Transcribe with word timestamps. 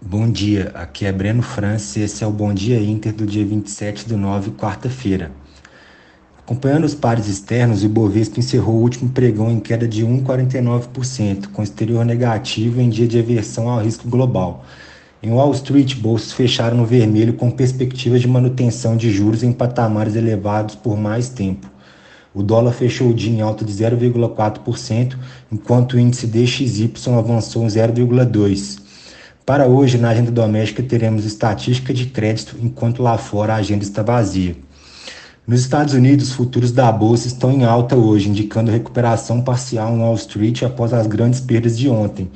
Bom 0.00 0.30
dia, 0.30 0.70
aqui 0.74 1.06
é 1.06 1.12
Breno 1.12 1.42
Francis 1.42 1.96
e 1.96 2.00
esse 2.02 2.22
é 2.22 2.26
o 2.26 2.30
Bom 2.30 2.54
Dia 2.54 2.80
Inter 2.80 3.12
do 3.12 3.26
dia 3.26 3.44
27 3.44 4.06
de 4.06 4.14
nove, 4.14 4.52
quarta-feira. 4.52 5.32
Acompanhando 6.38 6.84
os 6.84 6.94
pares 6.94 7.26
externos, 7.26 7.82
o 7.82 7.86
Ibovespa 7.86 8.38
encerrou 8.38 8.76
o 8.76 8.80
último 8.80 9.10
pregão 9.10 9.50
em 9.50 9.58
queda 9.58 9.88
de 9.88 10.06
1,49%, 10.06 11.48
com 11.48 11.64
exterior 11.64 12.04
negativo 12.04 12.80
em 12.80 12.88
dia 12.88 13.08
de 13.08 13.18
aversão 13.18 13.68
ao 13.68 13.82
risco 13.82 14.08
global. 14.08 14.64
Em 15.20 15.32
Wall 15.32 15.50
Street, 15.50 15.96
bolsas 15.96 16.32
fecharam 16.32 16.76
no 16.76 16.86
vermelho 16.86 17.32
com 17.32 17.50
perspectivas 17.50 18.20
de 18.20 18.28
manutenção 18.28 18.96
de 18.96 19.10
juros 19.10 19.42
em 19.42 19.52
patamares 19.52 20.14
elevados 20.14 20.76
por 20.76 20.96
mais 20.96 21.28
tempo. 21.28 21.68
O 22.32 22.40
dólar 22.40 22.72
fechou 22.72 23.10
o 23.10 23.14
dia 23.14 23.32
em 23.32 23.40
alta 23.40 23.64
de 23.64 23.72
0,4%, 23.72 25.16
enquanto 25.50 25.94
o 25.94 25.98
índice 25.98 26.28
DXY 26.28 26.92
avançou 27.18 27.66
0,2%. 27.66 28.87
Para 29.48 29.66
hoje, 29.66 29.96
na 29.96 30.10
agenda 30.10 30.30
doméstica, 30.30 30.82
teremos 30.82 31.24
estatística 31.24 31.94
de 31.94 32.04
crédito, 32.04 32.54
enquanto 32.60 33.02
lá 33.02 33.16
fora 33.16 33.54
a 33.54 33.56
agenda 33.56 33.82
está 33.82 34.02
vazia. 34.02 34.54
Nos 35.46 35.60
Estados 35.60 35.94
Unidos, 35.94 36.28
os 36.28 36.34
futuros 36.34 36.70
da 36.70 36.92
bolsa 36.92 37.28
estão 37.28 37.50
em 37.50 37.64
alta 37.64 37.96
hoje, 37.96 38.28
indicando 38.28 38.70
recuperação 38.70 39.40
parcial 39.40 39.94
em 39.94 40.00
Wall 40.00 40.16
Street 40.16 40.64
após 40.64 40.92
as 40.92 41.06
grandes 41.06 41.40
perdas 41.40 41.78
de 41.78 41.88
ontem. 41.88 42.30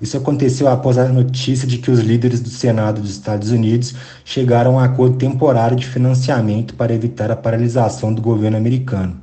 Isso 0.00 0.16
aconteceu 0.16 0.68
após 0.68 0.98
a 0.98 1.08
notícia 1.08 1.66
de 1.66 1.78
que 1.78 1.90
os 1.90 1.98
líderes 1.98 2.38
do 2.38 2.48
Senado 2.48 3.00
dos 3.00 3.10
Estados 3.10 3.50
Unidos 3.50 3.92
chegaram 4.24 4.78
a 4.78 4.82
um 4.82 4.84
acordo 4.84 5.16
temporário 5.16 5.76
de 5.76 5.88
financiamento 5.88 6.74
para 6.74 6.94
evitar 6.94 7.28
a 7.28 7.34
paralisação 7.34 8.14
do 8.14 8.22
governo 8.22 8.56
americano. 8.56 9.20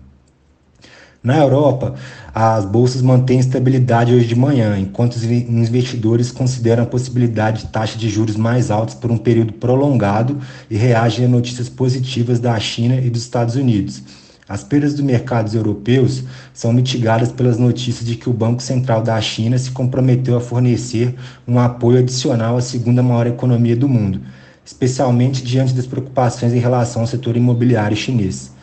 Na 1.22 1.38
Europa, 1.38 1.96
as 2.34 2.64
bolsas 2.64 3.02
mantêm 3.02 3.40
estabilidade 3.40 4.14
hoje 4.14 4.26
de 4.26 4.38
manhã, 4.38 4.80
enquanto 4.80 5.16
os 5.16 5.24
investidores 5.26 6.32
consideram 6.32 6.84
a 6.84 6.86
possibilidade 6.86 7.64
de 7.64 7.68
taxa 7.68 7.98
de 7.98 8.08
juros 8.08 8.38
mais 8.38 8.72
altas 8.72 8.96
por 8.96 9.12
um 9.12 9.18
período 9.18 9.52
prolongado 9.52 10.38
e 10.70 10.78
reagem 10.78 11.26
a 11.26 11.28
notícias 11.28 11.68
positivas 11.68 12.40
da 12.40 12.58
China 12.58 12.96
e 12.96 13.10
dos 13.10 13.24
Estados 13.24 13.56
Unidos. 13.56 14.02
As 14.48 14.64
perdas 14.64 14.94
dos 14.94 15.02
mercados 15.04 15.54
europeus 15.54 16.24
são 16.54 16.72
mitigadas 16.72 17.34
pelas 17.34 17.58
notícias 17.58 18.08
de 18.08 18.16
que 18.16 18.30
o 18.30 18.34
Banco 18.34 18.64
Central 18.64 19.04
da 19.04 19.20
China 19.20 19.58
se 19.58 19.72
comprometeu 19.72 20.38
a 20.38 20.42
fornecer 20.42 21.14
um 21.46 21.60
apoio 21.60 22.00
adicional 22.00 22.56
à 22.56 22.62
segunda 22.62 23.04
maior 23.04 23.28
economia 23.28 23.76
do 23.76 23.90
mundo, 23.90 24.22
especialmente 24.66 25.44
diante 25.44 25.74
das 25.74 25.86
preocupações 25.86 26.54
em 26.54 26.60
relação 26.60 27.02
ao 27.02 27.08
setor 27.08 27.36
imobiliário 27.36 27.98
chinês. 27.98 28.58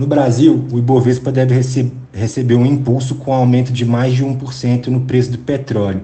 No 0.00 0.06
Brasil, 0.06 0.64
o 0.72 0.78
Ibovespa 0.78 1.30
deve 1.30 1.54
rece 1.54 1.92
receber 2.10 2.54
um 2.54 2.64
impulso 2.64 3.16
com 3.16 3.34
aumento 3.34 3.70
de 3.70 3.84
mais 3.84 4.14
de 4.14 4.24
1% 4.24 4.86
no 4.86 5.02
preço 5.02 5.30
do 5.30 5.36
petróleo, 5.36 6.00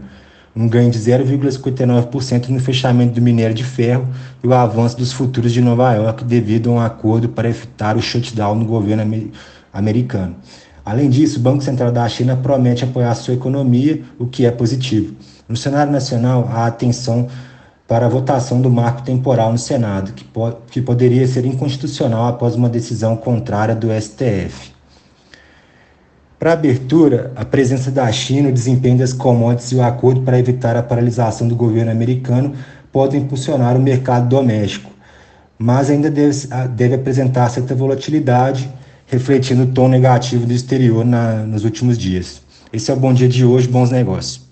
um 0.55 0.69
ganho 0.69 0.91
de 0.91 0.99
0,59% 0.99 2.49
no 2.49 2.61
fechamento 2.61 3.15
do 3.15 3.23
minério 3.23 3.55
de 3.55 3.65
ferro 3.65 4.07
e 4.45 4.47
o 4.47 4.53
avanço 4.53 4.99
dos 4.99 5.15
futuros 5.15 5.51
de 5.51 5.63
Nova 5.63 5.95
York 5.95 6.25
devido 6.25 6.69
a 6.69 6.73
um 6.75 6.79
acordo 6.79 7.31
para 7.31 7.49
evitar 7.49 7.97
o 7.97 8.03
shutdown 8.03 8.57
no 8.57 8.67
governo 8.67 9.03
amer 9.03 9.31
americano. 9.73 10.37
Além 10.85 11.09
disso, 11.09 11.39
o 11.39 11.43
Banco 11.43 11.65
Central 11.65 11.91
da 11.91 12.07
China 12.07 12.37
promete 12.37 12.85
apoiar 12.85 13.15
sua 13.15 13.33
economia, 13.33 14.03
o 14.19 14.27
que 14.27 14.45
é 14.45 14.51
positivo. 14.51 15.15
No 15.49 15.57
cenário 15.57 15.91
nacional, 15.91 16.47
a 16.53 16.67
atenção 16.67 17.29
para 17.87 18.07
a 18.07 18.09
votação 18.09 18.61
do 18.61 18.71
marco 18.71 19.03
temporal 19.03 19.53
no 19.53 19.59
Senado, 19.59 20.13
que, 20.13 20.25
po 20.25 20.53
que 20.71 20.83
poderia 20.83 21.27
ser 21.27 21.45
inconstitucional 21.45 22.27
após 22.27 22.55
uma 22.55 22.69
decisão 22.69 23.17
contrária 23.17 23.75
do 23.75 23.89
STF. 23.93 24.75
Para 26.39 26.53
abertura, 26.53 27.33
a 27.35 27.45
presença 27.45 27.91
da 27.91 28.11
China, 28.13 28.51
o 28.51 28.53
desempenho 28.53 28.99
das 28.99 29.13
commodities 29.13 29.73
e 29.73 29.77
o 29.77 29.83
acordo 29.83 30.21
para 30.21 30.39
evitar 30.39 30.77
a 30.77 30.83
paralisação 30.83 31.49
do 31.49 31.57
governo 31.57 31.91
americano 31.91 32.55
podem 32.93 33.23
impulsionar 33.23 33.77
o 33.77 33.81
mercado 33.81 34.29
doméstico, 34.29 34.91
mas 35.59 35.89
ainda 35.89 36.11
deve, 36.11 36.47
deve 36.75 36.95
apresentar 36.97 37.49
certa 37.49 37.75
volatilidade, 37.75 38.71
refletindo 39.07 39.63
o 39.63 39.67
tom 39.67 39.89
negativo 39.89 40.45
do 40.45 40.53
exterior 40.53 41.05
na, 41.05 41.45
nos 41.45 41.65
últimos 41.65 41.97
dias. 41.97 42.43
Esse 42.73 42.91
é 42.91 42.95
o 42.95 42.97
bom 42.97 43.15
dia 43.15 43.29
de 43.29 43.45
hoje, 43.45 43.69
bons 43.69 43.91
negócios. 43.91 44.46